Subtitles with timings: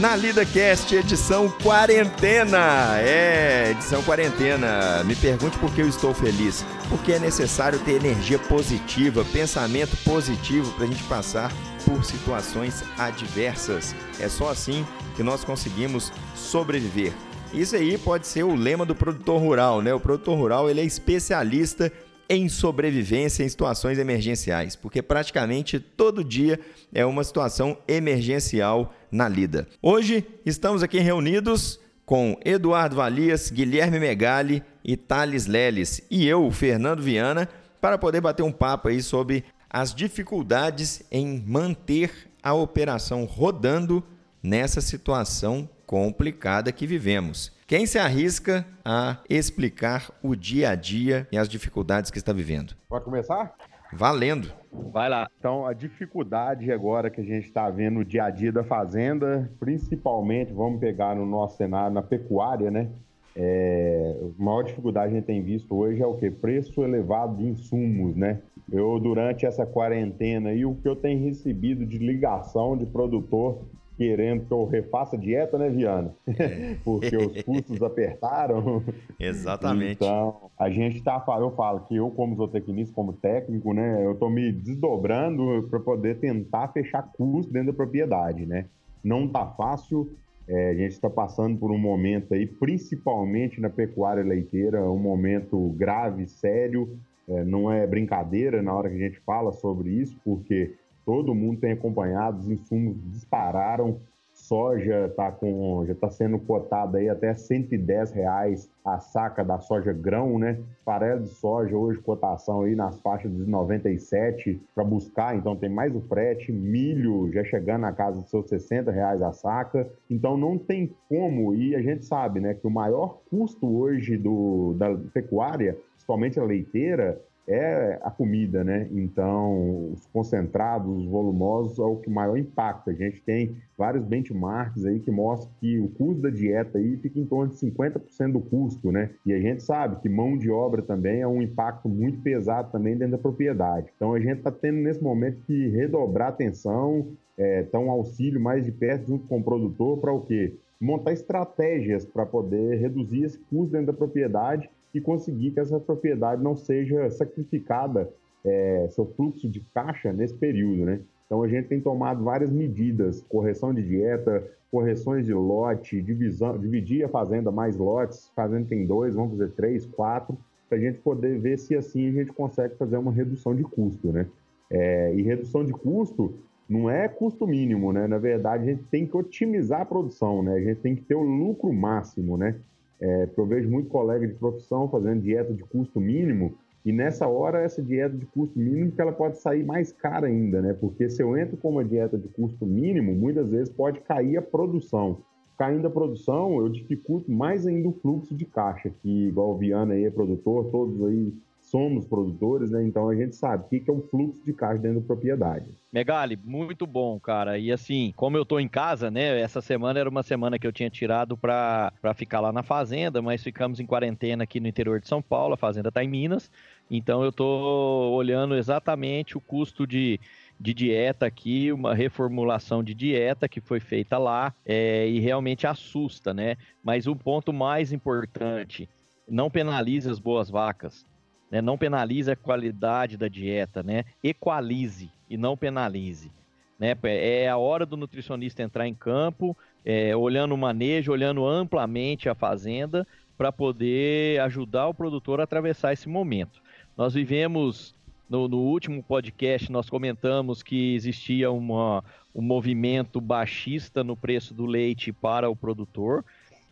[0.00, 2.98] na LidaCast, edição quarentena.
[3.00, 5.02] É, edição quarentena.
[5.04, 6.64] Me pergunte por que eu estou feliz.
[6.88, 11.50] Porque é necessário ter energia positiva, pensamento positivo para a gente passar
[11.84, 13.94] por situações adversas.
[14.20, 17.12] É só assim que nós conseguimos sobreviver.
[17.54, 19.94] Isso aí pode ser o lema do produtor rural, né?
[19.94, 21.90] O produtor rural ele é especialista
[22.28, 26.58] em sobrevivência em situações emergenciais, porque praticamente todo dia
[26.92, 29.68] é uma situação emergencial na lida.
[29.80, 37.02] Hoje estamos aqui reunidos com Eduardo Valias, Guilherme Megali e Thales Leles e eu, Fernando
[37.02, 37.48] Viana,
[37.80, 44.02] para poder bater um papo aí sobre as dificuldades em manter a operação rodando
[44.42, 47.55] nessa situação complicada que vivemos.
[47.68, 52.76] Quem se arrisca a explicar o dia a dia e as dificuldades que está vivendo?
[52.88, 53.56] Pode começar?
[53.92, 54.52] Valendo.
[54.92, 55.28] Vai lá.
[55.36, 59.50] Então, a dificuldade agora que a gente está vendo no dia a dia da fazenda,
[59.58, 62.88] principalmente, vamos pegar no nosso cenário, na pecuária, né?
[63.34, 66.30] É, a maior dificuldade que a gente tem visto hoje é o que?
[66.30, 68.42] Preço elevado de insumos, né?
[68.70, 73.64] Eu, durante essa quarentena aí, o que eu tenho recebido de ligação de produtor
[73.96, 76.14] querendo que eu refaça a dieta, né, Viana?
[76.26, 76.76] É.
[76.84, 78.82] Porque os custos apertaram.
[79.18, 79.94] Exatamente.
[79.94, 84.28] Então, a gente tá, eu falo que eu como zootecnista, como técnico, né, eu tô
[84.28, 88.66] me desdobrando para poder tentar fechar custos dentro da propriedade, né?
[89.02, 90.10] Não tá fácil,
[90.48, 95.74] é, a gente está passando por um momento aí, principalmente na pecuária leiteira, um momento
[95.76, 100.74] grave, sério, é, não é brincadeira na hora que a gente fala sobre isso, porque
[101.06, 104.00] todo mundo tem acompanhado, os insumos dispararam,
[104.34, 109.92] soja tá com, já está sendo cotada aí até 110 reais a saca da soja
[109.92, 110.58] grão, né?
[110.84, 115.94] Farelo de soja hoje cotação aí nas faixas de 97 para buscar, então tem mais
[115.94, 120.58] o frete, milho já chegando na casa dos seus 60 reais a saca, então não
[120.58, 125.78] tem como e a gente sabe, né, que o maior custo hoje do da pecuária,
[125.94, 128.88] principalmente a leiteira, é a comida, né?
[128.90, 132.90] Então, os concentrados, os volumosos é o que maior impacta.
[132.90, 137.20] A gente tem vários benchmarks aí que mostram que o custo da dieta aí fica
[137.20, 139.10] em torno de 50% do custo, né?
[139.24, 142.96] E a gente sabe que mão de obra também é um impacto muito pesado também
[142.96, 143.92] dentro da propriedade.
[143.94, 147.06] Então, a gente está tendo nesse momento que redobrar atenção,
[147.38, 150.54] é, dar um auxílio mais de perto junto com o produtor para o quê?
[150.80, 156.42] Montar estratégias para poder reduzir esse custo dentro da propriedade e conseguir que essa propriedade
[156.42, 158.08] não seja sacrificada,
[158.44, 161.00] é, seu fluxo de caixa nesse período, né?
[161.26, 167.04] Então a gente tem tomado várias medidas, correção de dieta, correções de lote, divisão, dividir
[167.04, 170.36] a fazenda mais lotes, fazenda tem dois, vamos fazer três, quatro,
[170.68, 174.12] para a gente poder ver se assim a gente consegue fazer uma redução de custo,
[174.12, 174.26] né?
[174.70, 176.34] É, e redução de custo
[176.68, 178.06] não é custo mínimo, né?
[178.06, 180.54] Na verdade, a gente tem que otimizar a produção, né?
[180.54, 182.56] A gente tem que ter o lucro máximo, né?
[183.00, 187.62] É, eu vejo muito colega de profissão fazendo dieta de custo mínimo, e nessa hora,
[187.62, 190.72] essa dieta de custo mínimo, que ela pode sair mais cara ainda, né?
[190.72, 194.42] Porque se eu entro com uma dieta de custo mínimo, muitas vezes pode cair a
[194.42, 195.18] produção.
[195.58, 199.94] Caindo a produção, eu dificulto mais ainda o fluxo de caixa, que igual o Viana
[199.94, 201.32] aí é produtor, todos aí
[201.66, 202.82] somos produtores, né?
[202.84, 205.74] Então a gente sabe o que é um fluxo de caixa dentro da propriedade.
[205.92, 207.58] Megali, muito bom, cara.
[207.58, 209.40] E assim, como eu tô em casa, né?
[209.40, 213.42] Essa semana era uma semana que eu tinha tirado para ficar lá na fazenda, mas
[213.42, 216.50] ficamos em quarentena aqui no interior de São Paulo, a fazenda tá em Minas.
[216.88, 220.20] Então eu tô olhando exatamente o custo de
[220.58, 226.32] de dieta aqui, uma reformulação de dieta que foi feita lá é, e realmente assusta,
[226.32, 226.56] né?
[226.82, 228.88] Mas o ponto mais importante,
[229.28, 231.04] não penalize as boas vacas
[231.50, 231.60] né?
[231.60, 234.04] Não penalize a qualidade da dieta, né?
[234.22, 236.30] Equalize e não penalize.
[236.78, 236.96] Né?
[237.04, 242.34] É a hora do nutricionista entrar em campo, é, olhando o manejo, olhando amplamente a
[242.34, 243.06] fazenda,
[243.36, 246.62] para poder ajudar o produtor a atravessar esse momento.
[246.96, 247.94] Nós vivemos,
[248.28, 252.02] no, no último podcast, nós comentamos que existia uma,
[252.34, 256.24] um movimento baixista no preço do leite para o produtor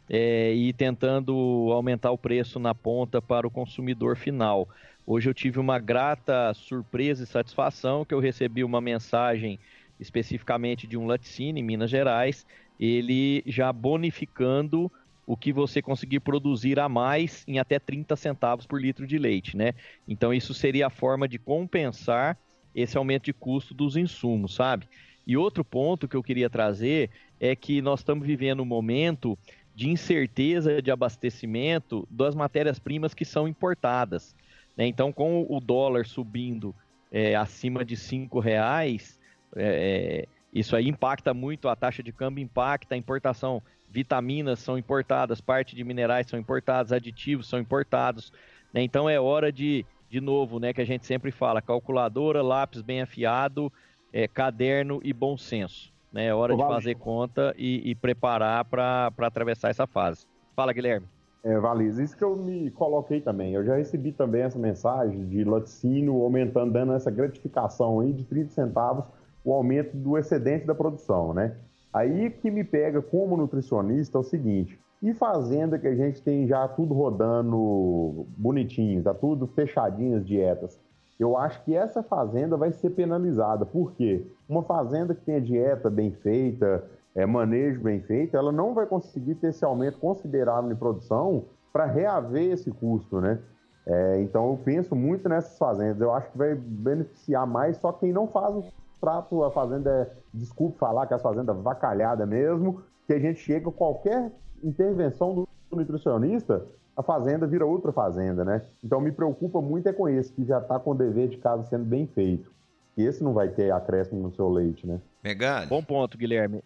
[0.09, 4.69] é, e tentando aumentar o preço na ponta para o consumidor final.
[5.07, 9.59] Hoje eu tive uma grata surpresa e satisfação que eu recebi uma mensagem
[10.01, 12.47] especificamente de um laticínio em Minas Gerais,
[12.79, 14.91] ele já bonificando
[15.27, 19.57] o que você conseguir produzir a mais em até 30 centavos por litro de leite,
[19.57, 19.73] né?
[20.07, 22.37] Então isso seria a forma de compensar
[22.75, 24.87] esse aumento de custo dos insumos, sabe?
[25.27, 27.09] E outro ponto que eu queria trazer
[27.41, 29.39] é que nós estamos vivendo um momento
[29.75, 34.35] de incerteza de abastecimento das matérias-primas que são importadas.
[34.77, 34.87] Né?
[34.87, 36.75] Então, com o dólar subindo
[37.11, 39.19] é, acima de cinco reais,
[39.57, 44.77] é, é Isso aí impacta muito, a taxa de câmbio impacta, a importação, vitaminas são
[44.77, 48.33] importadas, parte de minerais são importados, aditivos são importados.
[48.73, 48.83] Né?
[48.83, 53.01] Então é hora de, de novo, né, que a gente sempre fala, calculadora, lápis bem
[53.01, 53.73] afiado,
[54.13, 55.94] é, caderno e bom senso.
[56.15, 56.27] Né?
[56.27, 60.27] É hora de fazer conta e, e preparar para atravessar essa fase.
[60.55, 61.09] Fala, Guilherme.
[61.43, 63.53] É, Valiz, isso que eu me coloquei também.
[63.53, 68.51] Eu já recebi também essa mensagem de laticínio aumentando, dando essa gratificação aí de 30
[68.51, 69.05] centavos
[69.45, 71.55] o aumento do excedente da produção, né?
[71.93, 76.47] Aí que me pega como nutricionista é o seguinte, e fazenda que a gente tem
[76.47, 80.81] já tudo rodando bonitinho, tá tudo fechadinho as dietas.
[81.19, 83.65] Eu acho que essa fazenda vai ser penalizada.
[83.65, 84.27] Por quê?
[84.49, 86.85] Uma fazenda que tem a dieta bem feita,
[87.15, 91.87] é, manejo bem feito, ela não vai conseguir ter esse aumento considerável de produção para
[91.87, 93.39] reaver esse custo, né?
[93.87, 96.01] É, então eu penso muito nessas fazendas.
[96.01, 98.65] Eu acho que vai beneficiar mais só quem não faz o
[99.01, 103.39] trato, a fazenda é, desculpe falar que a fazenda é vacalhada mesmo, que a gente
[103.41, 104.33] chega qualquer
[104.63, 106.65] intervenção do nutricionista,
[106.97, 108.63] a fazenda vira outra fazenda, né?
[108.83, 111.65] Então me preocupa muito é com esse, que já está com o dever de casa
[111.65, 112.53] sendo bem feito.
[112.97, 115.01] E esse não vai ter acréscimo no seu leite, né?
[115.23, 115.67] Megali.
[115.67, 116.63] Bom ponto, Guilherme.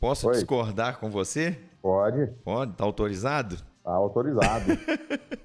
[0.00, 0.34] Posso Oi.
[0.34, 1.58] discordar com você?
[1.82, 2.26] Pode.
[2.42, 2.72] Pode?
[2.72, 3.56] Tá autorizado?
[3.84, 4.64] Tá autorizado.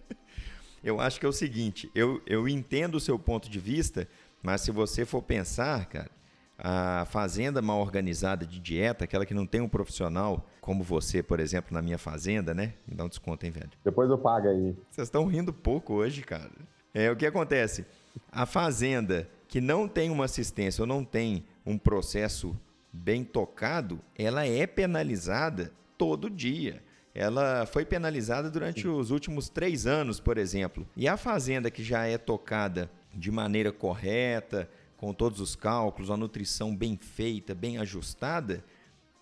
[0.82, 4.08] eu acho que é o seguinte, eu, eu entendo o seu ponto de vista,
[4.42, 6.10] mas se você for pensar, cara,
[6.64, 11.40] a fazenda mal organizada de dieta, aquela que não tem um profissional como você, por
[11.40, 12.74] exemplo, na minha fazenda, né?
[12.88, 13.72] Me dá um desconto, hein, velho?
[13.84, 14.76] Depois eu pago aí.
[14.92, 16.52] Vocês estão rindo pouco hoje, cara.
[16.94, 17.86] É, o que acontece?
[18.32, 22.56] A fazenda que não tem uma assistência ou não tem um processo
[22.94, 26.84] bem tocado, ela é penalizada todo dia.
[27.14, 30.88] Ela foi penalizada durante os últimos três anos, por exemplo.
[30.96, 34.70] E a fazenda que já é tocada de maneira correta,
[35.02, 38.64] com todos os cálculos, a nutrição bem feita, bem ajustada,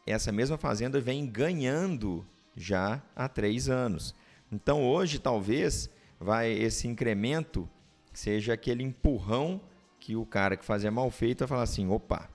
[0.06, 4.14] essa mesma fazenda vem ganhando já há três anos.
[4.52, 5.90] Então hoje talvez
[6.20, 7.68] vai esse incremento
[8.14, 9.62] seja aquele empurrão
[10.02, 12.28] que o cara que fazia mal feito vai falar assim, opa,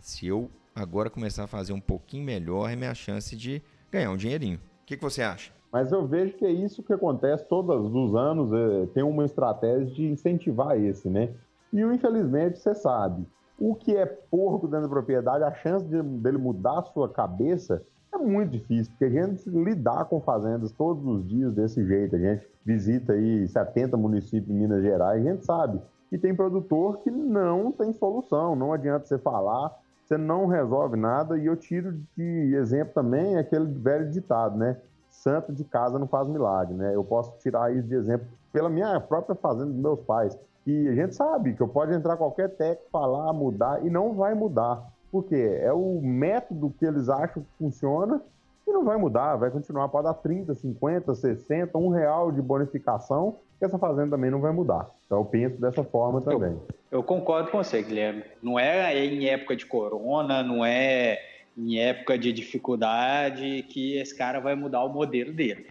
[0.00, 3.62] se eu agora começar a fazer um pouquinho melhor é minha chance de
[3.92, 4.56] ganhar um dinheirinho.
[4.82, 5.52] O que, que você acha?
[5.70, 9.86] Mas eu vejo que é isso que acontece todos os anos, é, tem uma estratégia
[9.86, 11.32] de incentivar esse, né?
[11.72, 13.26] E infelizmente, você sabe,
[13.58, 17.82] o que é porco dentro da propriedade, a chance de, dele mudar a sua cabeça
[18.12, 22.18] é muito difícil, porque a gente lidar com fazendas todos os dias desse jeito, a
[22.18, 27.10] gente visita aí 70 municípios em Minas Gerais, a gente sabe que tem produtor que
[27.10, 29.76] não tem solução, não adianta você falar,
[30.08, 31.36] você não resolve nada.
[31.36, 34.78] E eu tiro de exemplo também aquele velho ditado, né?
[35.10, 36.94] Santo de casa não faz milagre, né?
[36.94, 40.38] Eu posso tirar isso de exemplo pela minha própria fazenda dos meus pais.
[40.68, 44.84] E a gente sabe que pode entrar qualquer técnico, falar, mudar, e não vai mudar.
[45.10, 48.20] Porque é o método que eles acham que funciona
[48.66, 53.36] e não vai mudar, vai continuar, pode dar 30, 50, 60, um real de bonificação,
[53.58, 54.90] que essa fazenda também não vai mudar.
[55.06, 56.50] Então eu penso dessa forma também.
[56.50, 58.24] Eu, eu concordo com você, Guilherme.
[58.42, 61.18] Não é em época de corona, não é
[61.56, 65.66] em época de dificuldade que esse cara vai mudar o modelo dele.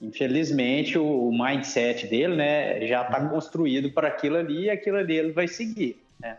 [0.00, 3.30] Infelizmente, o, mindset dele né, já está uhum.
[3.30, 6.00] construído para aquilo ali e aquilo ali ele vai seguir.
[6.20, 6.38] Né?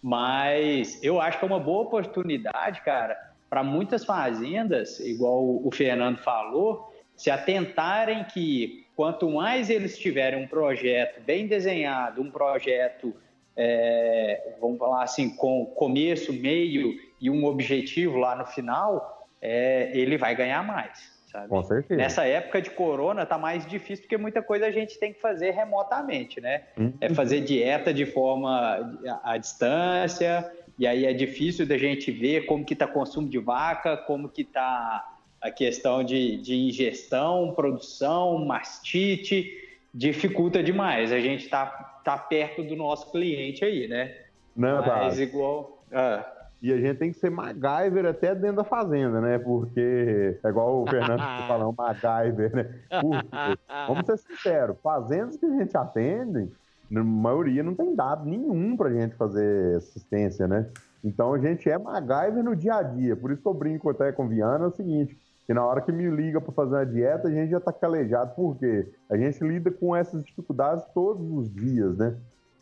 [0.00, 3.16] Mas eu acho que é uma boa oportunidade, cara,
[3.50, 10.46] para muitas fazendas, igual o Fernando falou, se atentarem que quanto mais eles tiverem um
[10.46, 13.14] projeto bem desenhado, um projeto,
[13.56, 20.16] é, vamos falar assim, com começo, meio e um objetivo lá no final, é, ele
[20.16, 21.11] vai ganhar mais.
[21.32, 21.48] Sabe?
[21.48, 21.98] Com certeza.
[21.98, 25.52] Nessa época de corona tá mais difícil porque muita coisa a gente tem que fazer
[25.52, 26.64] remotamente, né?
[26.76, 26.92] Uhum.
[27.00, 32.64] É fazer dieta de forma à distância, e aí é difícil da gente ver como
[32.64, 35.08] que está consumo de vaca, como que está
[35.40, 39.50] a questão de, de ingestão, produção, mastite,
[39.92, 41.10] dificulta demais.
[41.12, 41.66] A gente está
[42.04, 44.16] tá perto do nosso cliente aí, né?
[44.54, 44.96] Não, tá.
[44.98, 45.22] Mas tá.
[45.22, 45.82] igual...
[45.90, 46.41] Ah.
[46.62, 49.36] E a gente tem que ser MacGyver até dentro da fazenda, né?
[49.36, 52.62] Porque é igual o Fernando falando, MacGyver, né?
[53.00, 56.52] Porque, vamos ser sinceros, fazendas que a gente atende,
[56.88, 60.68] na maioria não tem dado nenhum para a gente fazer assistência, né?
[61.02, 63.16] Então a gente é MacGyver no dia a dia.
[63.16, 65.80] Por isso que eu brinco até com o Viana, é o seguinte, que na hora
[65.80, 68.36] que me liga para fazer uma dieta, a gente já está calejado.
[68.36, 68.88] Por quê?
[69.10, 72.16] A gente lida com essas dificuldades todos os dias, né?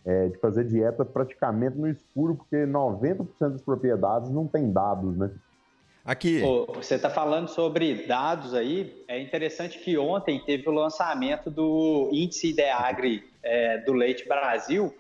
[0.04, 5.30] É, de fazer dieta praticamente no escuro, porque 90% das propriedades não tem dados, né?
[6.02, 6.40] Aqui.
[6.74, 9.04] você está falando sobre dados aí.
[9.06, 14.94] É interessante que ontem teve o lançamento do índice IDEAGRE é, do Leite Brasil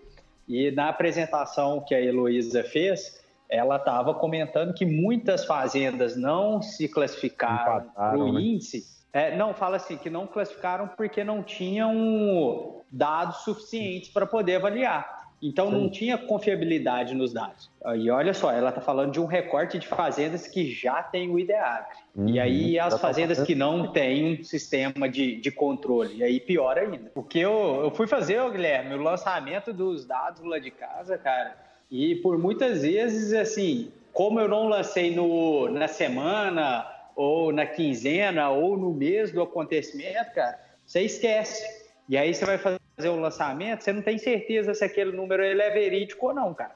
[0.46, 6.88] e na apresentação que a Heloísa fez, ela estava comentando que muitas fazendas não se
[6.88, 8.40] classificaram para o né?
[8.40, 8.84] índice.
[9.12, 15.20] É, não, fala assim, que não classificaram porque não tinham dados suficientes para poder avaliar.
[15.42, 17.70] Então não tinha confiabilidade nos dados.
[17.96, 21.38] E olha só, ela está falando de um recorte de fazendas que já tem o
[21.38, 21.96] IDEAGRE.
[22.14, 22.28] Uhum.
[22.28, 26.16] E aí as tá fazendas que não têm um sistema de, de controle.
[26.16, 27.10] E aí pior ainda.
[27.14, 32.14] Porque eu, eu fui fazer, Guilherme, o lançamento dos dados lá de casa, cara e
[32.16, 38.76] por muitas vezes, assim, como eu não lancei no, na semana, ou na quinzena, ou
[38.76, 41.64] no mês do acontecimento, cara, você esquece.
[42.08, 45.62] E aí você vai fazer o lançamento, você não tem certeza se aquele número ele
[45.62, 46.74] é verídico ou não, cara.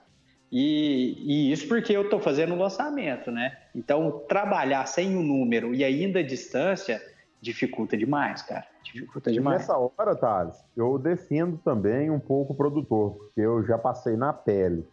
[0.51, 3.57] E, e isso porque eu estou fazendo o lançamento, né?
[3.75, 7.03] Então, trabalhar sem o um número e ainda a distância
[7.41, 8.65] dificulta demais, cara.
[8.85, 9.61] Dificulta demais.
[9.61, 14.33] Nessa hora, Thales, eu defendo também um pouco o produtor, porque eu já passei na
[14.33, 14.87] pele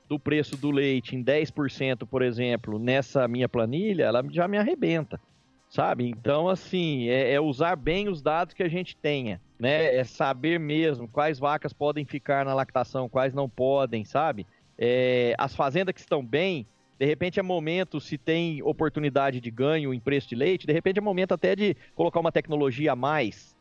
[0.09, 5.21] do preço do leite em 10%, por exemplo, nessa minha planilha, ela já me arrebenta,
[5.69, 6.09] sabe?
[6.09, 9.97] Então, assim, é, é usar bem os dados que a gente tenha né?
[9.97, 14.47] É saber mesmo quais vacas podem ficar na lactação, quais não podem, sabe?
[14.77, 16.67] É, as fazendas que estão bem,
[16.99, 20.99] de repente é momento, se tem oportunidade de ganho em preço de leite, de repente
[20.99, 23.57] é momento até de colocar uma tecnologia a mais,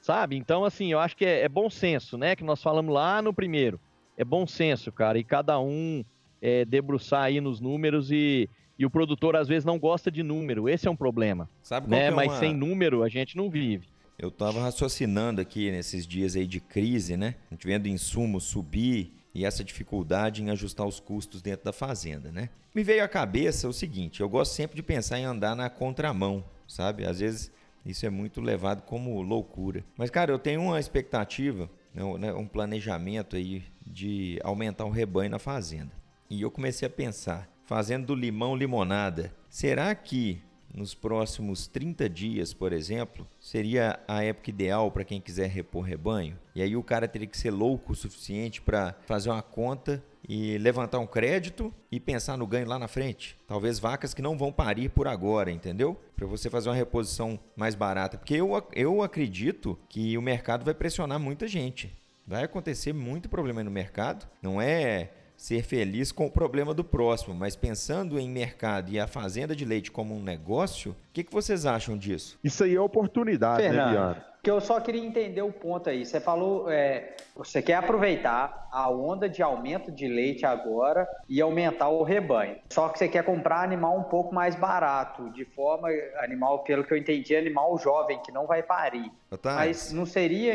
[0.00, 0.36] sabe?
[0.36, 2.36] Então, assim, eu acho que é, é bom senso, né?
[2.36, 3.80] Que nós falamos lá no primeiro.
[4.16, 6.04] É bom senso, cara, e cada um
[6.40, 8.48] é, debruçar aí nos números e,
[8.78, 10.68] e o produtor às vezes não gosta de número.
[10.68, 11.48] Esse é um problema.
[11.62, 12.06] Sabe né?
[12.06, 12.24] É uma...
[12.24, 13.88] Mas sem número a gente não vive.
[14.18, 17.36] Eu estava raciocinando aqui nesses dias aí de crise, né?
[17.50, 22.32] A gente vendo insumos subir e essa dificuldade em ajustar os custos dentro da fazenda,
[22.32, 22.48] né?
[22.74, 26.44] Me veio à cabeça o seguinte, eu gosto sempre de pensar em andar na contramão,
[26.66, 27.04] sabe?
[27.04, 27.52] Às vezes
[27.84, 29.84] isso é muito levado como loucura.
[29.96, 35.38] Mas, cara, eu tenho uma expectativa, né, um planejamento aí de aumentar o rebanho na
[35.38, 35.92] fazenda.
[36.28, 40.40] E eu comecei a pensar, fazendo do limão limonada, será que
[40.72, 46.38] nos próximos 30 dias, por exemplo, seria a época ideal para quem quiser repor rebanho.
[46.54, 50.58] E aí o cara teria que ser louco o suficiente para fazer uma conta e
[50.58, 53.36] levantar um crédito e pensar no ganho lá na frente.
[53.46, 56.00] Talvez vacas que não vão parir por agora, entendeu?
[56.14, 58.18] Para você fazer uma reposição mais barata.
[58.18, 61.96] Porque eu, eu acredito que o mercado vai pressionar muita gente.
[62.26, 64.28] Vai acontecer muito problema no mercado.
[64.40, 69.06] Não é ser feliz com o problema do próximo, mas pensando em mercado e a
[69.06, 72.38] fazenda de leite como um negócio, o que, que vocês acham disso?
[72.44, 74.30] Isso aí é oportunidade, né, Fernando, né, Biano?
[74.42, 76.04] que eu só queria entender o ponto aí.
[76.04, 81.88] Você falou, é, você quer aproveitar a onda de aumento de leite agora e aumentar
[81.88, 82.56] o rebanho.
[82.70, 86.92] Só que você quer comprar animal um pouco mais barato, de forma animal, pelo que
[86.92, 89.10] eu entendi, animal jovem que não vai parir.
[89.44, 90.54] Mas não seria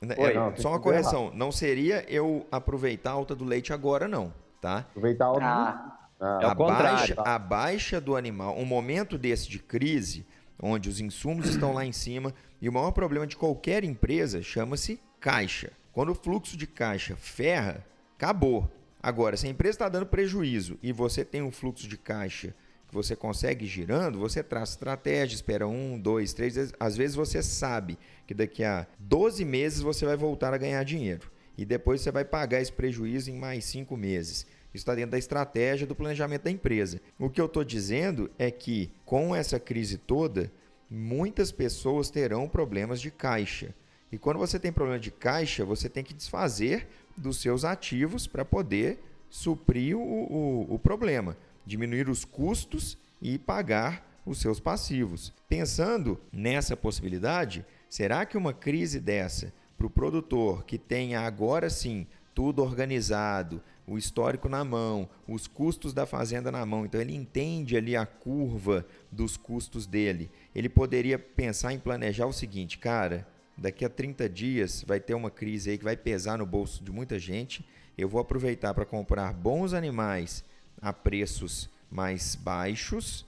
[0.00, 1.36] né, é, não, só uma correção, errado.
[1.36, 4.78] não seria eu aproveitar a alta do leite agora não, tá?
[4.78, 5.72] Aproveitar a alta ah.
[5.72, 5.78] do...
[5.78, 5.96] ah.
[6.20, 10.26] É a, baixa, a baixa do animal, um momento desse de crise,
[10.62, 15.00] onde os insumos estão lá em cima, e o maior problema de qualquer empresa chama-se
[15.18, 15.72] caixa.
[15.92, 17.84] Quando o fluxo de caixa ferra,
[18.16, 18.70] acabou.
[19.02, 22.54] Agora, se a empresa está dando prejuízo e você tem um fluxo de caixa
[22.90, 26.72] que você consegue girando, você traça estratégia, espera um, dois, três.
[26.78, 31.30] Às vezes você sabe que daqui a 12 meses você vai voltar a ganhar dinheiro.
[31.56, 34.46] E depois você vai pagar esse prejuízo em mais cinco meses.
[34.74, 37.00] Isso está dentro da estratégia do planejamento da empresa.
[37.18, 40.52] O que eu estou dizendo é que, com essa crise toda,
[40.90, 43.74] muitas pessoas terão problemas de caixa.
[44.12, 48.44] E quando você tem problema de caixa, você tem que desfazer dos seus ativos para
[48.44, 55.32] poder suprir o, o, o, problema, diminuir os custos e pagar os seus passivos.
[55.48, 62.06] Pensando nessa possibilidade, será que uma crise dessa para o produtor que tenha agora sim
[62.34, 67.76] tudo organizado, o histórico na mão, os custos da fazenda na mão, então ele entende
[67.76, 70.30] ali a curva dos custos dele.
[70.54, 73.26] Ele poderia pensar em planejar o seguinte, cara,
[73.58, 76.92] daqui a 30 dias vai ter uma crise aí que vai pesar no bolso de
[76.92, 77.66] muita gente.
[77.98, 80.44] Eu vou aproveitar para comprar bons animais
[80.80, 83.26] a preços mais baixos,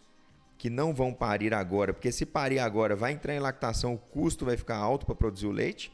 [0.56, 4.44] que não vão parir agora, porque se parir agora vai entrar em lactação, o custo
[4.44, 5.92] vai ficar alto para produzir o leite.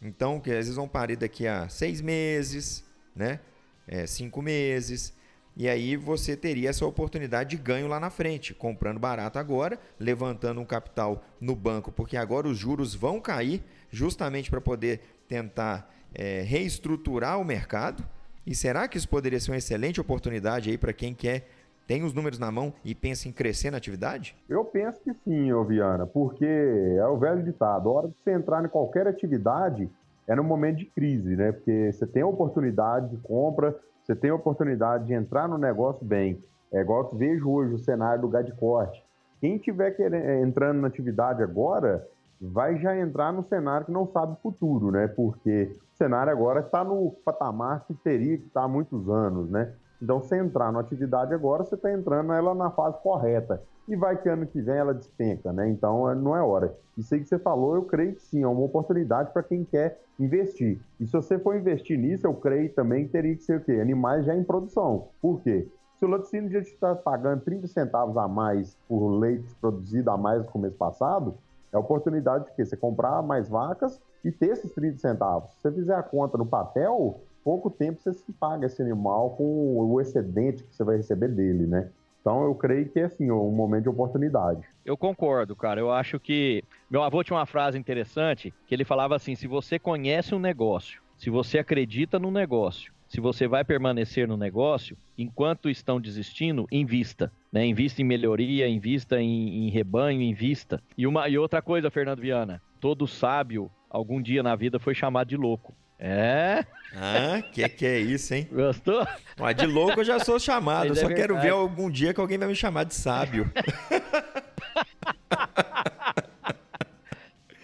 [0.00, 2.84] Então, que às vezes vão parir daqui a seis meses,
[3.14, 3.40] né?
[3.86, 5.14] É, cinco meses.
[5.56, 10.60] E aí você teria essa oportunidade de ganho lá na frente, comprando barato agora, levantando
[10.60, 16.42] um capital no banco, porque agora os juros vão cair justamente para poder tentar é,
[16.42, 18.06] reestruturar o mercado.
[18.46, 21.48] E será que isso poderia ser uma excelente oportunidade aí para quem quer
[21.86, 24.36] tem os números na mão e pensa em crescer na atividade?
[24.48, 28.64] Eu penso que sim, Viana, porque é o velho ditado: a hora de você entrar
[28.64, 29.90] em qualquer atividade
[30.26, 31.52] é no momento de crise, né?
[31.52, 36.04] Porque você tem a oportunidade de compra, você tem a oportunidade de entrar no negócio
[36.04, 36.42] bem.
[36.72, 39.04] É igual eu vejo hoje o cenário do gado de corte.
[39.40, 42.06] Quem tiver querendo, entrando na atividade agora,
[42.40, 45.08] vai já entrar no cenário que não sabe o futuro, né?
[45.08, 49.72] Porque o cenário agora está no patamar que teria que estar há muitos anos, né?
[50.00, 53.62] Então, se entrar na atividade agora, você está entrando ela na fase correta.
[53.88, 55.68] E vai que ano que vem ela despenca, né?
[55.68, 56.76] Então, é, não é hora.
[56.98, 60.00] Isso aí que você falou, eu creio que sim, é uma oportunidade para quem quer
[60.18, 60.80] investir.
[61.00, 63.72] E se você for investir nisso, eu creio também que teria que ser o quê?
[63.72, 65.08] Animais já em produção.
[65.20, 65.68] Por quê?
[65.98, 70.44] Se o laticínio já está pagando 30 centavos a mais por leite produzido a mais
[70.44, 71.34] do que o mês passado,
[71.72, 72.64] é a oportunidade de quê?
[72.64, 75.50] Você comprar mais vacas e ter esses 30 centavos.
[75.50, 79.76] Se você fizer a conta no papel, pouco tempo você se paga esse animal com
[79.78, 81.90] o excedente que você vai receber dele, né?
[82.20, 84.66] Então eu creio que é assim, um momento de oportunidade.
[84.84, 85.78] Eu concordo, cara.
[85.78, 89.78] Eu acho que meu avô tinha uma frase interessante que ele falava assim: se você
[89.78, 95.70] conhece um negócio, se você acredita no negócio, se você vai permanecer no negócio, enquanto
[95.70, 97.30] estão desistindo, invista.
[97.56, 97.64] Né?
[97.64, 100.78] Invista em melhoria, invista em, em rebanho, invista.
[100.94, 105.28] E, uma, e outra coisa, Fernando Viana, todo sábio, algum dia na vida, foi chamado
[105.28, 105.74] de louco.
[105.98, 106.66] É?
[106.94, 108.46] Ah, que que é isso, hein?
[108.52, 109.06] Gostou?
[109.38, 112.12] Mas de louco eu já sou chamado, Mas eu só é quero ver algum dia
[112.12, 113.50] que alguém vai me chamar de sábio.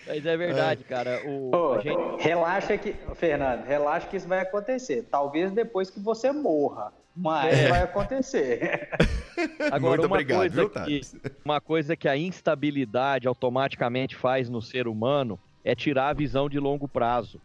[0.06, 1.20] Mas é verdade, cara.
[1.26, 2.22] O, gente...
[2.22, 5.06] Relaxa que, Fernando, relaxa que isso vai acontecer.
[5.10, 6.94] Talvez depois que você morra.
[7.14, 7.68] Mas é.
[7.68, 8.88] vai acontecer.
[9.70, 11.00] Agora, Muito uma obrigado, coisa viu, que,
[11.44, 16.58] uma coisa que a instabilidade automaticamente faz no ser humano é tirar a visão de
[16.58, 17.40] longo prazo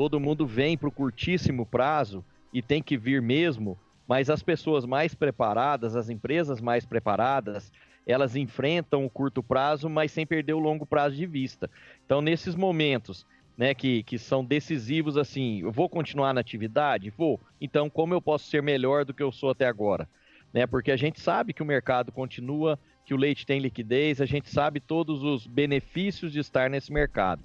[0.00, 2.24] todo mundo vem para o curtíssimo prazo
[2.54, 7.70] e tem que vir mesmo, mas as pessoas mais preparadas, as empresas mais preparadas,
[8.06, 11.70] elas enfrentam o curto prazo, mas sem perder o longo prazo de vista.
[12.06, 13.26] Então, nesses momentos
[13.58, 17.10] né, que, que são decisivos, assim, eu vou continuar na atividade?
[17.10, 17.38] Vou.
[17.60, 20.08] Então, como eu posso ser melhor do que eu sou até agora?
[20.52, 24.26] Né, porque a gente sabe que o mercado continua, que o leite tem liquidez, a
[24.26, 27.42] gente sabe todos os benefícios de estar nesse mercado.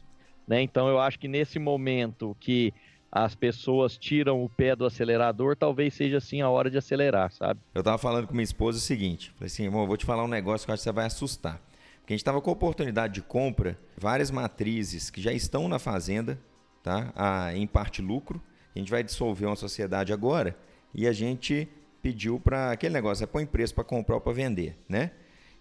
[0.48, 0.62] Né?
[0.62, 2.74] Então eu acho que nesse momento que
[3.12, 7.62] as pessoas tiram o pé do acelerador, talvez seja assim a hora de acelerar, sabe?
[7.74, 10.28] Eu tava falando com minha esposa o seguinte, falei assim, irmão, vou te falar um
[10.28, 11.62] negócio que eu acho que você vai assustar.
[12.00, 16.38] Porque a gente estava com oportunidade de compra, várias matrizes que já estão na fazenda,
[16.84, 17.12] tá?
[17.16, 18.42] Ah, em parte lucro.
[18.76, 20.56] A gente vai dissolver uma sociedade agora
[20.94, 21.68] e a gente
[22.06, 25.10] pediu para aquele negócio, é põe preço para comprar ou para vender, né?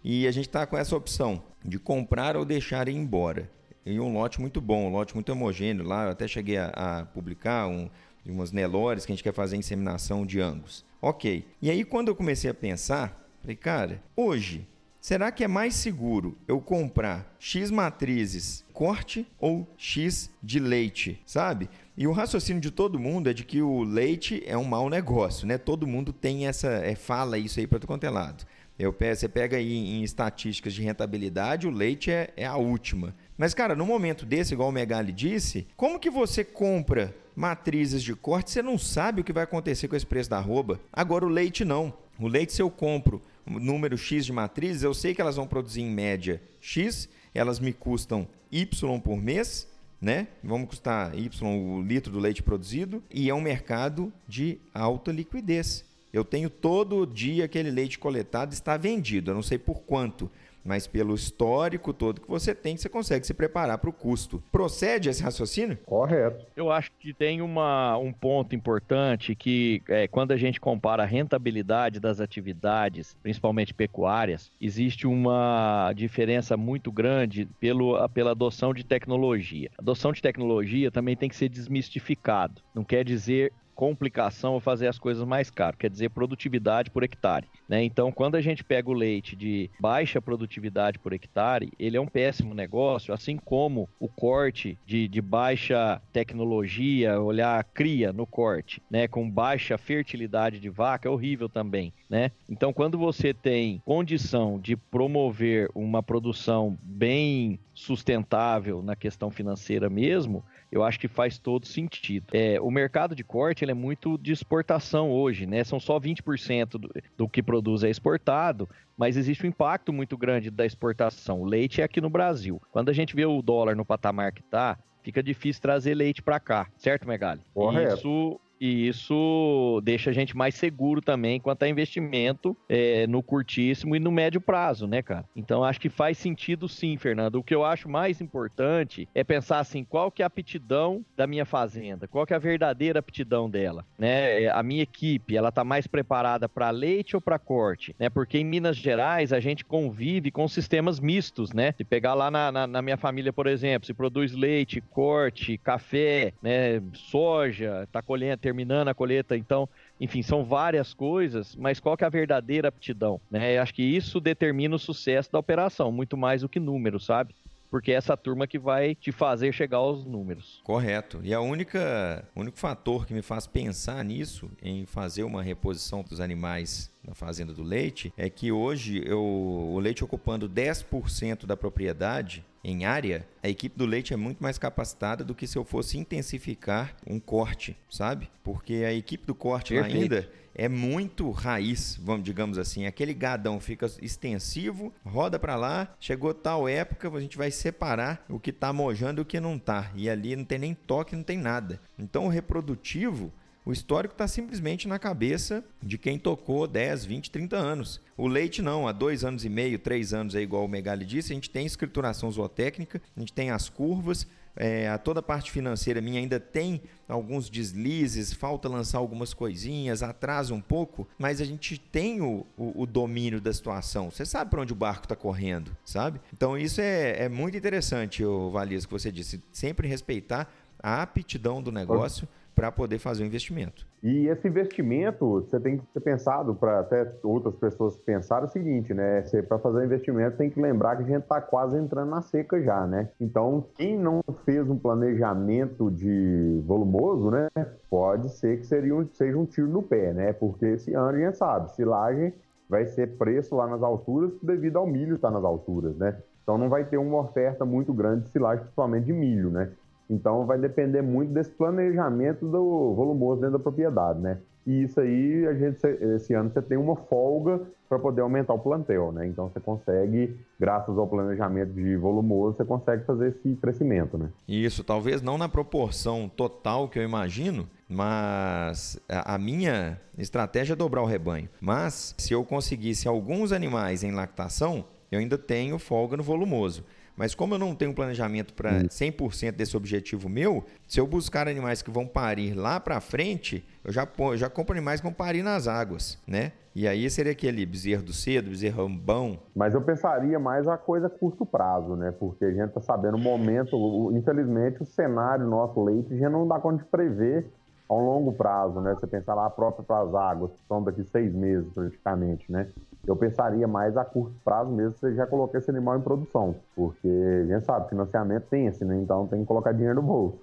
[0.05, 3.51] E a gente está com essa opção de comprar ou deixar ir embora.
[3.87, 5.83] e um lote muito bom, um lote muito homogêneo.
[5.87, 7.89] Lá eu até cheguei a, a publicar um,
[8.27, 10.85] umas Nelores que a gente quer fazer inseminação de Angus.
[11.01, 11.47] Ok.
[11.63, 14.67] E aí quando eu comecei a pensar, falei, cara, hoje
[15.05, 21.69] Será que é mais seguro eu comprar X matrizes corte ou X de leite, sabe?
[21.97, 25.47] E o raciocínio de todo mundo é de que o leite é um mau negócio,
[25.47, 25.57] né?
[25.57, 28.45] Todo mundo tem essa, é, fala isso aí para todo quanto é lado.
[28.77, 33.15] Eu, você pega aí em estatísticas de rentabilidade, o leite é, é a última.
[33.39, 38.13] Mas, cara, no momento desse, igual o Megali disse, como que você compra matrizes de
[38.17, 40.81] corte, você não sabe o que vai acontecer com esse preço da arroba?
[40.93, 41.95] Agora, o leite não.
[42.19, 45.83] O leite, se eu compro número X de matrizes, eu sei que elas vão produzir
[45.83, 49.69] em média X, elas me custam Y por mês,
[50.01, 50.29] né?
[50.43, 55.85] Vamos custar Y o litro do leite produzido e é um mercado de alta liquidez.
[56.13, 60.31] Eu tenho todo dia aquele leite coletado está vendido, eu não sei por quanto,
[60.65, 64.43] mas pelo histórico todo que você tem, você consegue se preparar para o custo.
[64.51, 65.77] Procede esse raciocínio?
[65.85, 66.47] Correto.
[66.57, 71.07] Eu acho que tem uma, um ponto importante que é, quando a gente compara a
[71.07, 79.71] rentabilidade das atividades, principalmente pecuárias, existe uma diferença muito grande pelo, pela adoção de tecnologia.
[79.79, 82.63] A adoção de tecnologia também tem que ser desmistificado.
[82.75, 87.49] Não quer dizer complicação ou fazer as coisas mais caras, quer dizer produtividade por hectare.
[87.69, 87.83] Né?
[87.83, 92.07] Então, quando a gente pega o leite de baixa produtividade por hectare, ele é um
[92.07, 98.83] péssimo negócio, assim como o corte de, de baixa tecnologia, olhar a cria no corte,
[98.91, 99.09] né?
[99.09, 101.93] com baixa fertilidade de vaca, é horrível também.
[102.09, 102.31] Né?
[102.49, 110.45] Então, quando você tem condição de promover uma produção bem sustentável na questão financeira mesmo,
[110.75, 112.27] eu acho que faz todo sentido.
[112.33, 115.63] É, o mercado de corte ele é muito de exportação hoje, né?
[115.63, 120.51] São só 20% do, do que produz é exportado, mas existe um impacto muito grande
[120.51, 121.43] da exportação.
[121.43, 122.61] O leite é aqui no Brasil.
[122.73, 126.41] Quando a gente vê o dólar no patamar que está, fica difícil trazer leite para
[126.41, 127.41] cá, certo, Megali?
[127.55, 127.95] Correto.
[127.95, 133.97] Isso e isso deixa a gente mais seguro também quanto a investimento é, no curtíssimo
[133.97, 135.25] e no médio prazo, né, cara?
[135.35, 137.37] Então acho que faz sentido sim, Fernando.
[137.37, 141.27] O que eu acho mais importante é pensar assim, qual que é a aptidão da
[141.27, 142.07] minha fazenda?
[142.09, 143.85] Qual que é a verdadeira aptidão dela?
[143.99, 144.45] Né?
[144.45, 147.95] É, a minha equipe, ela tá mais preparada para leite ou para corte?
[147.99, 148.09] Né?
[148.09, 151.73] Porque em Minas Gerais a gente convive com sistemas mistos, né?
[151.73, 156.33] Se pegar lá na, na, na minha família, por exemplo, se produz leite, corte, café,
[156.43, 159.67] né, soja, tá colhendo, terminando a colheita, então,
[159.99, 163.19] enfim, são várias coisas, mas qual que é a verdadeira aptidão?
[163.31, 163.57] Né?
[163.57, 167.35] Eu acho que isso determina o sucesso da operação, muito mais do que número, sabe?
[167.71, 170.61] porque é essa turma que vai te fazer chegar aos números.
[170.63, 171.19] Correto.
[171.25, 176.05] E a única, o único fator que me faz pensar nisso, em fazer uma reposição
[176.05, 181.57] dos animais na fazenda do leite, é que hoje eu, o leite ocupando 10% da
[181.57, 185.65] propriedade, em área, a equipe do leite é muito mais capacitada do que se eu
[185.65, 188.31] fosse intensificar um corte, sabe?
[188.43, 192.87] Porque a equipe do corte ainda é muito raiz, vamos digamos assim.
[192.87, 198.41] Aquele gadão fica extensivo, roda para lá, chegou tal época, a gente vai separar o
[198.41, 199.91] que tá mojando e o que não tá.
[199.95, 201.81] E ali não tem nem toque, não tem nada.
[201.99, 203.31] Então o reprodutivo
[203.65, 208.01] o histórico está simplesmente na cabeça de quem tocou 10, 20, 30 anos.
[208.17, 211.33] O leite não, há dois anos e meio, três anos, é igual o Megali disse,
[211.33, 215.51] a gente tem escrituração zootécnica, a gente tem as curvas, é, a toda a parte
[215.51, 221.45] financeira minha ainda tem alguns deslizes, falta lançar algumas coisinhas, atrasa um pouco, mas a
[221.45, 224.11] gente tem o, o, o domínio da situação.
[224.11, 226.21] Você sabe para onde o barco está correndo, sabe?
[226.33, 229.43] Então isso é, é muito interessante, o Valias, que você disse.
[229.51, 233.87] Sempre respeitar a aptidão do negócio para poder fazer o investimento.
[234.03, 238.93] E esse investimento, você tem que ter pensado, para até outras pessoas pensarem o seguinte,
[238.93, 239.23] né?
[239.49, 242.63] Para fazer o investimento, tem que lembrar que a gente está quase entrando na seca
[242.63, 243.09] já, né?
[243.21, 247.49] Então, quem não fez um planejamento de volumoso, né?
[247.91, 250.33] Pode ser que seria um, seja um tiro no pé, né?
[250.33, 252.33] Porque esse ano a gente sabe, silagem
[252.69, 256.17] vai ser preço lá nas alturas devido ao milho estar tá nas alturas, né?
[256.43, 259.71] Então não vai ter uma oferta muito grande de silagem, principalmente de milho, né?
[260.09, 264.39] Então vai depender muito desse planejamento do volumoso dentro da propriedade, né?
[264.67, 265.87] E isso aí, a gente,
[266.17, 269.27] esse ano você tem uma folga para poder aumentar o plantel, né?
[269.27, 274.31] Então você consegue, graças ao planejamento de volumoso, você consegue fazer esse crescimento, né?
[274.49, 281.03] Isso, talvez não na proporção total que eu imagino, mas a minha estratégia é dobrar
[281.03, 281.49] o rebanho.
[281.61, 286.83] Mas se eu conseguisse alguns animais em lactação, eu ainda tenho folga no volumoso.
[287.17, 291.83] Mas como eu não tenho planejamento para 100% desse objetivo meu, se eu buscar animais
[291.83, 295.43] que vão parir lá para frente, eu já, eu já compro animais que vão parir
[295.43, 296.53] nas águas, né?
[296.75, 299.39] E aí seria aquele bezerro do cedo, bezerro bom.
[299.55, 302.11] Mas eu pensaria mais a coisa a curto prazo, né?
[302.11, 306.59] Porque a gente está sabendo o momento, infelizmente o cenário nosso leite já não dá
[306.59, 307.47] conta de prever
[307.89, 308.95] a um longo prazo, né?
[308.95, 312.69] Você pensar lá próprio para as águas, que são daqui seis meses praticamente, né?
[313.07, 317.09] Eu pensaria mais a curto prazo mesmo você já colocar esse animal em produção, porque
[317.09, 318.97] a gente sabe, financiamento tem esse, né?
[318.97, 320.39] Então tem que colocar dinheiro no bolso.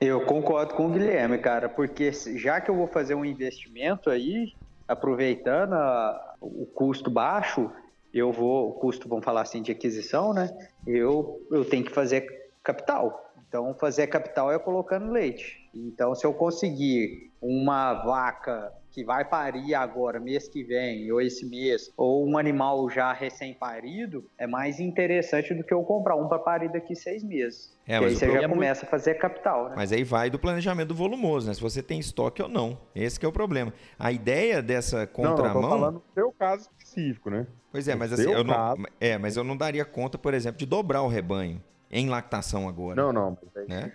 [0.00, 4.52] Eu concordo com o Guilherme, cara, porque já que eu vou fazer um investimento aí,
[4.86, 7.70] aproveitando a, o custo baixo,
[8.12, 10.50] eu vou, o custo, vamos falar assim, de aquisição, né?
[10.86, 12.26] Eu, eu tenho que fazer
[12.62, 13.23] capital.
[13.54, 15.70] Então, fazer capital é colocando leite.
[15.72, 21.46] Então, se eu conseguir uma vaca que vai parir agora, mês que vem, ou esse
[21.46, 26.40] mês, ou um animal já recém-parido, é mais interessante do que eu comprar um para
[26.40, 27.78] parir daqui seis meses.
[27.86, 29.74] É, aí você já começa a fazer capital, né?
[29.76, 31.54] Mas aí vai do planejamento volumoso, né?
[31.54, 32.76] Se você tem estoque ou não.
[32.92, 33.72] Esse é o problema.
[33.96, 35.36] A ideia dessa contramão...
[35.38, 37.46] Não, eu tô falando do seu caso específico, né?
[37.70, 40.66] Pois é, mas assim, eu não, é, mas eu não daria conta, por exemplo, de
[40.66, 42.94] dobrar o rebanho em lactação agora.
[42.94, 43.38] Não, não.
[43.68, 43.92] Né?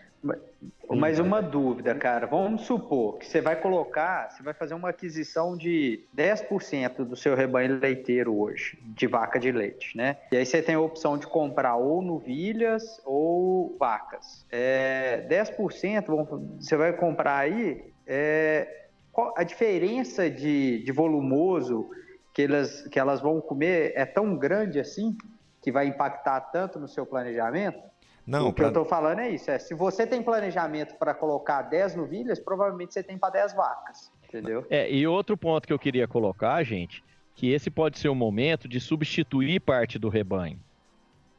[0.89, 2.25] Mas uma dúvida, cara.
[2.25, 7.35] Vamos supor que você vai colocar, você vai fazer uma aquisição de 10% do seu
[7.35, 10.17] rebanho leiteiro hoje, de vaca de leite, né?
[10.31, 14.45] E aí você tem a opção de comprar ou novilhas ou vacas.
[14.51, 17.93] É, 10% você vai comprar aí.
[18.05, 18.87] É,
[19.35, 21.89] a diferença de, de volumoso
[22.33, 25.15] que elas, que elas vão comer é tão grande assim
[25.61, 27.79] que vai impactar tanto no seu planejamento?
[28.25, 29.49] Não, o que eu estou falando é isso.
[29.49, 34.11] É, se você tem planejamento para colocar 10 novilhas, provavelmente você tem para 10 vacas.
[34.27, 34.65] Entendeu?
[34.69, 38.67] É, e outro ponto que eu queria colocar, gente, que esse pode ser o momento
[38.67, 40.59] de substituir parte do rebanho.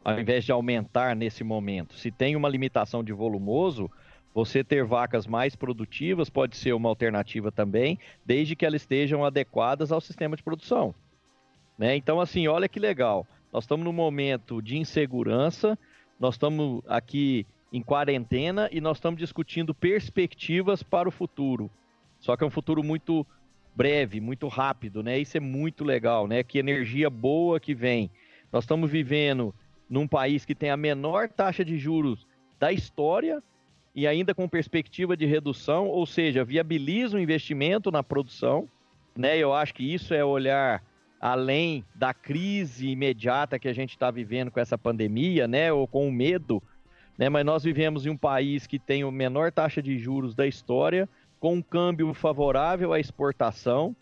[0.03, 1.95] Ao invés de aumentar nesse momento.
[1.95, 3.89] Se tem uma limitação de volumoso,
[4.35, 9.93] você ter vacas mais produtivas pode ser uma alternativa também, desde que elas estejam adequadas
[9.93, 10.95] ao sistema de produção.
[11.79, 11.97] Né?
[11.97, 13.27] Então, assim, olha que legal.
[13.53, 15.79] Nós estamos num momento de insegurança,
[16.19, 21.71] nós estamos aqui em quarentena e nós estamos discutindo perspectivas para o futuro.
[22.19, 23.27] Só que é um futuro muito
[23.75, 25.19] breve, muito rápido, né?
[25.19, 26.43] Isso é muito legal, né?
[26.43, 28.11] Que energia boa que vem.
[28.53, 29.55] Nós estamos vivendo
[29.89, 32.27] num país que tem a menor taxa de juros
[32.59, 33.43] da história
[33.95, 38.69] e ainda com perspectiva de redução, ou seja, viabiliza o investimento na produção,
[39.17, 39.37] né?
[39.39, 40.83] Eu acho que isso é olhar
[41.21, 46.09] além da crise imediata que a gente está vivendo com essa pandemia, né, ou com
[46.09, 46.63] o medo,
[47.19, 50.47] né, mas nós vivemos em um país que tem a menor taxa de juros da
[50.47, 51.07] história,
[51.39, 53.95] com um câmbio favorável à exportação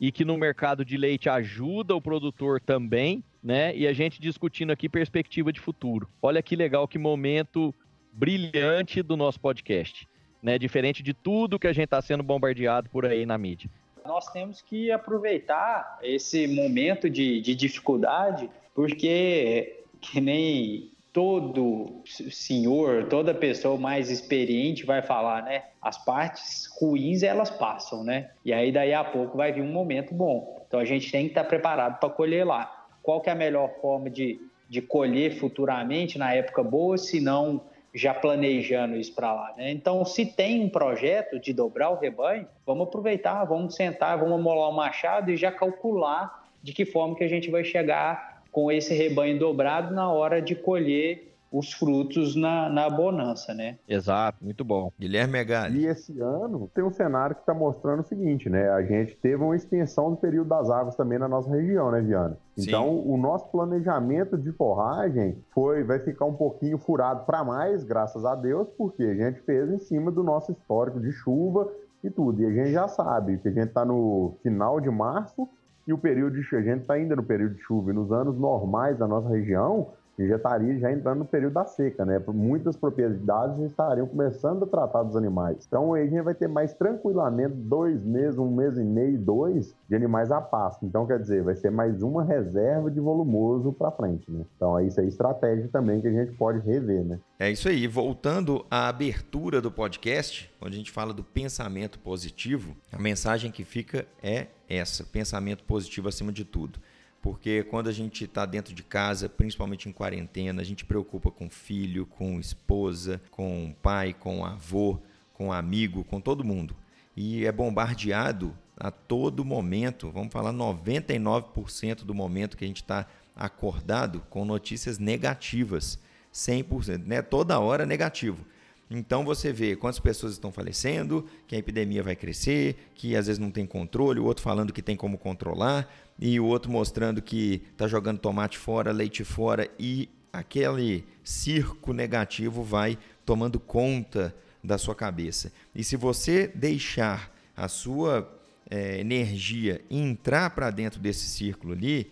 [0.00, 3.74] e que no mercado de leite ajuda o produtor também, né?
[3.76, 6.08] E a gente discutindo aqui perspectiva de futuro.
[6.20, 7.74] Olha que legal, que momento
[8.12, 10.08] brilhante do nosso podcast,
[10.42, 10.58] né?
[10.58, 13.70] Diferente de tudo que a gente está sendo bombardeado por aí na mídia
[14.04, 23.32] nós temos que aproveitar esse momento de, de dificuldade, porque que nem todo senhor, toda
[23.32, 25.64] pessoa mais experiente vai falar, né?
[25.80, 28.30] As partes ruins elas passam, né?
[28.44, 30.62] E aí daí a pouco vai vir um momento bom.
[30.66, 32.86] Então a gente tem que estar preparado para colher lá.
[33.02, 37.62] Qual que é a melhor forma de, de colher futuramente na época boa, se não
[37.94, 39.54] já planejando isso para lá.
[39.56, 39.70] Né?
[39.70, 44.68] Então, se tem um projeto de dobrar o rebanho, vamos aproveitar, vamos sentar, vamos molar
[44.68, 48.94] o machado e já calcular de que forma que a gente vai chegar com esse
[48.94, 53.78] rebanho dobrado na hora de colher os frutos na, na bonança, né?
[53.88, 54.90] Exato, muito bom.
[54.98, 55.82] Guilherme Megali.
[55.82, 58.68] E esse ano tem um cenário que está mostrando o seguinte, né?
[58.70, 62.36] A gente teve uma extensão do período das águas também na nossa região, né, Viana?
[62.58, 63.02] Então, Sim.
[63.06, 68.34] o nosso planejamento de forragem foi, vai ficar um pouquinho furado para mais, graças a
[68.34, 71.70] Deus, porque a gente fez em cima do nosso histórico de chuva
[72.02, 72.42] e tudo.
[72.42, 75.48] E a gente já sabe que a gente está no final de março
[75.86, 77.92] e o período de a gente está ainda no período de chuva.
[77.92, 81.64] E nos anos normais da nossa região, e já estaria já entrando no período da
[81.64, 82.22] seca, né?
[82.28, 85.64] Muitas propriedades já estariam começando a tratar dos animais.
[85.66, 89.74] Então aí a gente vai ter mais tranquilamente dois meses, um mês e meio, dois
[89.88, 90.84] de animais a pasto.
[90.84, 94.44] Então quer dizer, vai ser mais uma reserva de volumoso para frente, né?
[94.56, 97.18] Então isso aí é estratégia também que a gente pode rever, né?
[97.38, 97.86] É isso aí.
[97.86, 103.64] Voltando à abertura do podcast, onde a gente fala do pensamento positivo, a mensagem que
[103.64, 106.78] fica é essa: pensamento positivo acima de tudo
[107.24, 111.48] porque quando a gente está dentro de casa, principalmente em quarentena, a gente preocupa com
[111.48, 114.98] filho, com esposa, com pai, com avô,
[115.32, 116.76] com amigo, com todo mundo.
[117.16, 123.06] E é bombardeado a todo momento, vamos falar 99% do momento que a gente está
[123.34, 125.98] acordado com notícias negativas,
[126.30, 127.22] 100%, né?
[127.22, 128.44] Toda hora negativo.
[128.90, 133.38] Então você vê quantas pessoas estão falecendo, que a epidemia vai crescer, que às vezes
[133.38, 137.62] não tem controle, o outro falando que tem como controlar, e o outro mostrando que
[137.72, 144.94] está jogando tomate fora, leite fora, e aquele circo negativo vai tomando conta da sua
[144.94, 145.52] cabeça.
[145.74, 152.10] E se você deixar a sua é, energia entrar para dentro desse círculo ali,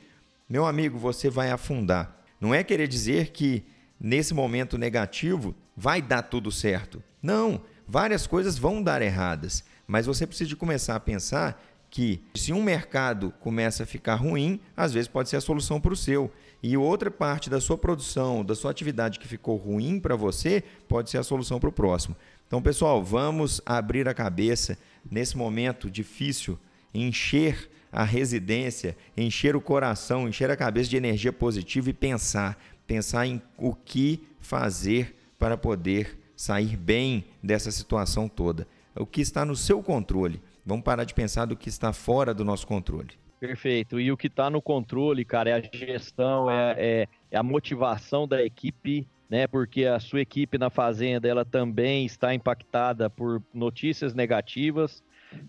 [0.49, 2.23] meu amigo, você vai afundar.
[2.41, 3.65] Não é querer dizer que
[3.99, 7.03] nesse momento negativo vai dar tudo certo.
[7.23, 11.63] Não, várias coisas vão dar erradas, mas você precisa começar a pensar
[11.93, 15.93] que se um mercado começa a ficar ruim, às vezes pode ser a solução para
[15.93, 16.33] o seu.
[16.63, 21.11] E outra parte da sua produção, da sua atividade que ficou ruim para você, pode
[21.11, 22.17] ser a solução para o próximo.
[22.47, 24.79] Então, pessoal, vamos abrir a cabeça
[25.09, 26.59] nesse momento difícil,
[26.95, 33.27] encher a residência, encher o coração, encher a cabeça de energia positiva e pensar, pensar
[33.27, 38.67] em o que fazer para poder sair bem dessa situação toda.
[38.97, 40.41] O que está no seu controle.
[40.65, 43.11] Vamos parar de pensar do que está fora do nosso controle.
[43.41, 43.99] Perfeito.
[43.99, 48.29] E o que está no controle, cara, é a gestão, é, é, é, a motivação
[48.29, 49.49] da equipe, né?
[49.49, 55.03] Porque a sua equipe na fazenda ela também está impactada por notícias negativas.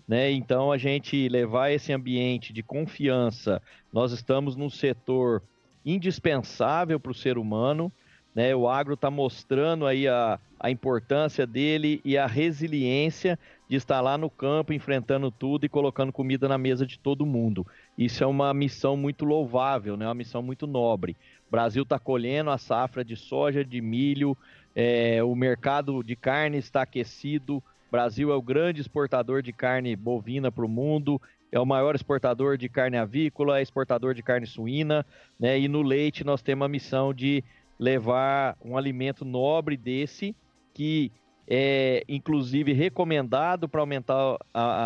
[0.08, 0.32] Né?
[0.32, 5.42] Então a gente levar esse ambiente de confiança, nós estamos num setor
[5.84, 7.92] indispensável para o ser humano,
[8.34, 8.56] né?
[8.56, 14.18] O agro está mostrando aí a, a importância dele e a resiliência de estar lá
[14.18, 17.66] no campo enfrentando tudo e colocando comida na mesa de todo mundo.
[17.96, 20.06] Isso é uma missão muito louvável, né?
[20.06, 21.16] uma missão muito nobre.
[21.48, 24.36] O Brasil está colhendo a safra de soja, de milho,
[24.74, 27.56] é, o mercado de carne está aquecido.
[27.56, 31.20] O Brasil é o grande exportador de carne bovina para o mundo,
[31.52, 35.06] é o maior exportador de carne avícola, é exportador de carne suína,
[35.38, 35.58] né?
[35.58, 37.44] E no leite nós temos a missão de
[37.78, 40.34] levar um alimento nobre desse
[40.72, 41.12] que
[41.48, 44.38] é inclusive recomendado para aumentar,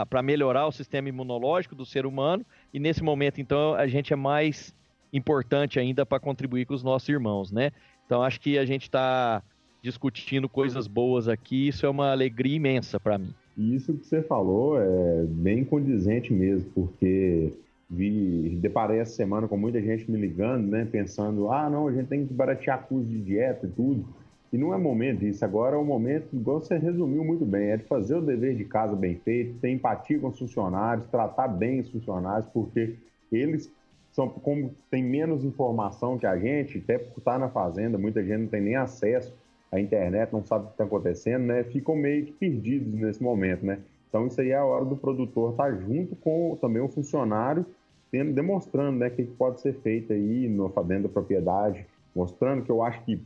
[0.09, 2.44] para melhorar o sistema imunológico do ser humano.
[2.73, 4.75] E nesse momento, então, a gente é mais
[5.12, 7.71] importante ainda para contribuir com os nossos irmãos, né?
[8.05, 9.42] Então, acho que a gente está
[9.83, 11.68] discutindo coisas boas aqui.
[11.68, 13.33] Isso é uma alegria imensa para mim.
[13.57, 17.53] Isso que você falou é bem condizente mesmo, porque
[17.90, 22.07] vi, deparei essa semana com muita gente me ligando, né, pensando, ah, não, a gente
[22.07, 24.07] tem que baratear custo de dieta e tudo.
[24.52, 25.44] E não é momento disso.
[25.44, 28.64] Agora é o momento, igual você resumiu muito bem, é de fazer o dever de
[28.64, 32.94] casa bem feito, ter empatia com os funcionários, tratar bem os funcionários, porque
[33.30, 33.70] eles
[34.12, 38.40] são, como tem menos informação que a gente, até por estar na fazenda, muita gente
[38.40, 39.34] não tem nem acesso
[39.70, 41.62] à internet, não sabe o que está acontecendo, né?
[41.64, 43.78] Ficam meio que perdidos nesse momento, né?
[44.08, 47.66] Então isso aí é a hora do produtor estar tá junto com também o funcionário,
[48.11, 52.82] demonstrando né, o que pode ser feito aí no, dentro da propriedade, mostrando que eu
[52.82, 53.20] acho que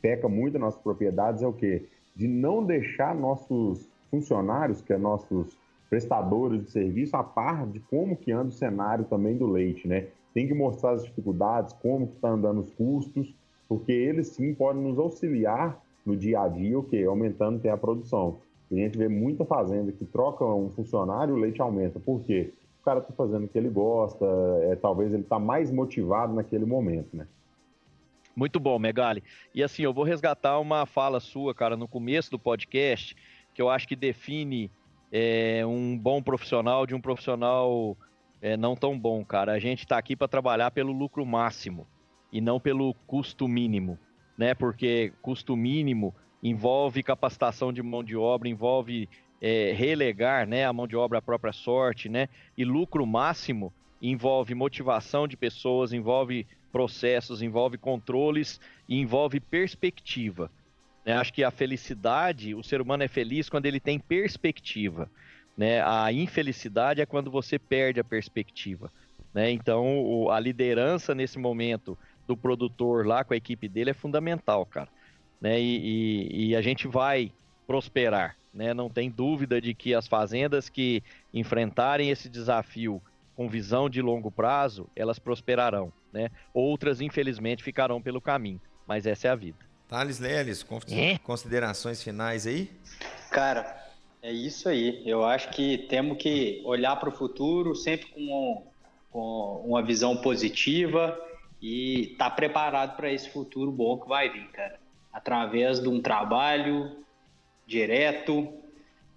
[0.00, 1.86] peca muito nas nossas propriedades é o quê?
[2.14, 5.56] De não deixar nossos funcionários, que é nossos
[5.88, 10.06] prestadores de serviço, a par de como que anda o cenário também do leite, né?
[10.32, 13.34] Tem que mostrar as dificuldades, como que está andando os custos,
[13.68, 17.04] porque eles sim podem nos auxiliar no dia a dia, o quê?
[17.04, 18.38] Aumentando até a produção.
[18.70, 22.00] a gente vê muita fazenda que troca um funcionário, o leite aumenta.
[22.00, 22.52] Por quê?
[22.80, 24.26] O cara está fazendo o que ele gosta,
[24.62, 27.26] é, talvez ele está mais motivado naquele momento, né?
[28.34, 29.22] Muito bom, Megali.
[29.54, 33.14] E assim, eu vou resgatar uma fala sua, cara, no começo do podcast,
[33.54, 34.70] que eu acho que define
[35.10, 37.96] é, um bom profissional de um profissional
[38.40, 39.52] é, não tão bom, cara.
[39.52, 41.86] A gente está aqui para trabalhar pelo lucro máximo
[42.32, 43.98] e não pelo custo mínimo,
[44.36, 44.54] né?
[44.54, 49.08] Porque custo mínimo envolve capacitação de mão de obra, envolve
[49.40, 52.28] é, relegar né, a mão de obra à própria sorte, né?
[52.56, 60.50] E lucro máximo envolve motivação de pessoas, envolve processos, envolve controles e envolve perspectiva.
[61.04, 61.12] Né?
[61.14, 65.08] Acho que a felicidade, o ser humano é feliz quando ele tem perspectiva.
[65.56, 65.80] Né?
[65.82, 68.90] A infelicidade é quando você perde a perspectiva.
[69.32, 69.52] Né?
[69.52, 74.66] Então, o, a liderança nesse momento do produtor lá com a equipe dele é fundamental,
[74.66, 74.88] cara.
[75.40, 75.60] Né?
[75.60, 77.30] E, e, e a gente vai
[77.66, 78.36] prosperar.
[78.52, 78.74] Né?
[78.74, 83.00] Não tem dúvida de que as fazendas que enfrentarem esse desafio
[83.34, 86.30] com visão de longo prazo, elas prosperarão, né?
[86.52, 89.58] Outras, infelizmente, ficarão pelo caminho, mas essa é a vida.
[89.88, 91.18] Thales Leles, é?
[91.18, 92.70] considerações finais aí?
[93.30, 93.82] Cara,
[94.22, 95.02] é isso aí.
[95.04, 98.66] Eu acho que temos que olhar para o futuro sempre com,
[99.10, 101.18] com, uma visão positiva
[101.60, 104.80] e estar tá preparado para esse futuro bom que vai vir, cara.
[105.12, 107.04] Através de um trabalho
[107.66, 108.61] direto,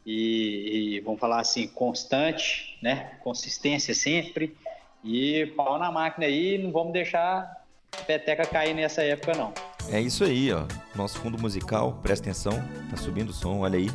[0.06, 3.18] e, e, vamos falar assim, constante, né?
[3.24, 4.56] Consistência sempre.
[5.04, 9.54] E pau na máquina aí, não vamos deixar a peteca cair nessa época, não.
[9.92, 10.66] É isso aí, ó.
[10.96, 12.54] Nosso fundo musical, presta atenção,
[12.90, 13.90] tá subindo o som, olha aí.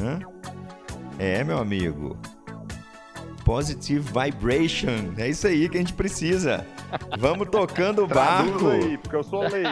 [0.00, 0.20] Hã?
[1.18, 2.18] É, meu amigo.
[3.44, 5.14] Positive Vibration.
[5.16, 6.66] É isso aí que a gente precisa.
[7.18, 8.68] Vamos tocando o barco.
[8.68, 9.70] aí, porque eu sou leigo.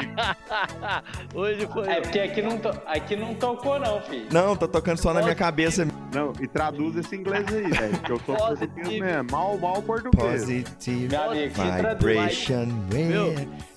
[1.34, 1.88] Hoje foi.
[1.88, 2.68] É porque aqui não, to...
[2.86, 4.26] aqui não tocou, não, filho.
[4.32, 5.86] Não, tô tocando só na minha cabeça.
[6.12, 7.98] Não, e traduz esse inglês aí, velho.
[7.98, 9.30] Porque eu sou português mesmo.
[9.30, 10.42] Mal, mal português.
[10.42, 11.54] Positive amigo,
[11.98, 12.66] Vibration.
[12.92, 13.34] Meu.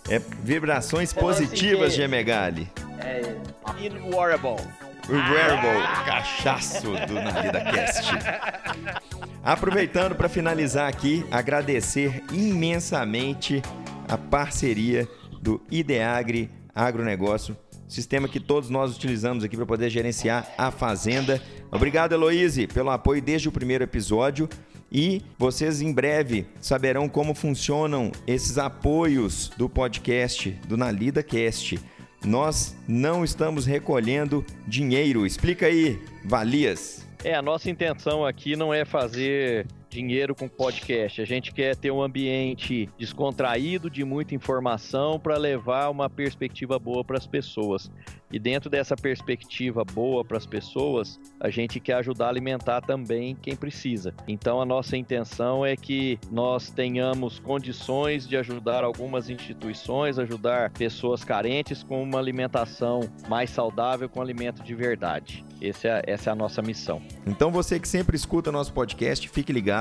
[0.10, 2.70] É vibrações Fala assim positivas, Gemegali.
[3.00, 3.36] É,
[3.80, 4.58] Inwarable.
[5.10, 8.12] Wearable, cachaço do Na Vida Cast.
[9.44, 13.62] Aproveitando para finalizar aqui, agradecer imensamente
[14.08, 15.08] a parceria
[15.42, 21.42] do Ideagri Agronegócio, sistema que todos nós utilizamos aqui para poder gerenciar a fazenda.
[21.72, 24.48] Obrigado, Heloíse, pelo apoio desde o primeiro episódio.
[24.94, 31.80] E vocês em breve saberão como funcionam esses apoios do podcast, do Nalida Cast.
[32.26, 35.26] Nós não estamos recolhendo dinheiro.
[35.26, 37.06] Explica aí, Valias.
[37.24, 41.22] É, a nossa intenção aqui não é fazer dinheiro com podcast.
[41.22, 47.04] A gente quer ter um ambiente descontraído, de muita informação, para levar uma perspectiva boa
[47.04, 47.92] para as pessoas.
[48.32, 53.36] E dentro dessa perspectiva boa para as pessoas, a gente quer ajudar a alimentar também
[53.36, 54.14] quem precisa.
[54.26, 61.26] Então, a nossa intenção é que nós tenhamos condições de ajudar algumas instituições, ajudar pessoas
[61.26, 65.44] carentes com uma alimentação mais saudável, com alimento de verdade.
[65.62, 67.02] Essa é, essa é a nossa missão.
[67.28, 69.81] Então você que sempre escuta nosso podcast, fique ligado.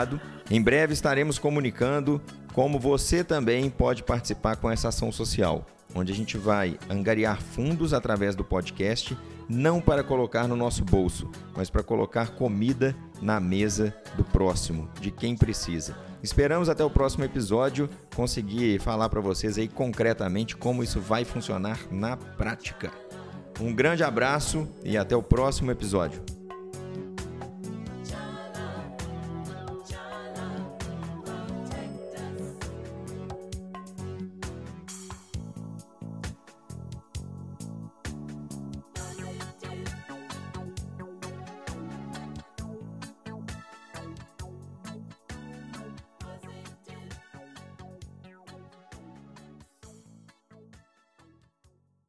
[0.51, 2.21] Em breve estaremos comunicando
[2.53, 7.93] como você também pode participar com essa ação social, onde a gente vai angariar fundos
[7.93, 9.17] através do podcast,
[9.49, 15.11] não para colocar no nosso bolso, mas para colocar comida na mesa do próximo, de
[15.11, 15.97] quem precisa.
[16.23, 21.81] Esperamos até o próximo episódio conseguir falar para vocês aí concretamente como isso vai funcionar
[21.91, 22.93] na prática.
[23.61, 26.40] Um grande abraço e até o próximo episódio.